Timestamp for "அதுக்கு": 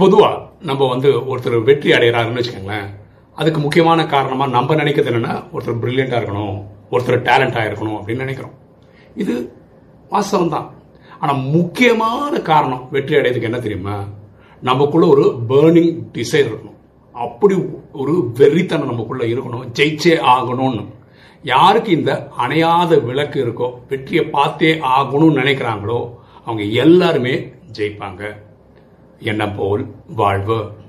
3.40-3.60